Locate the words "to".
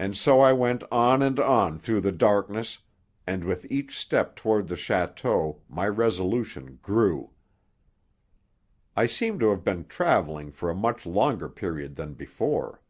9.38-9.50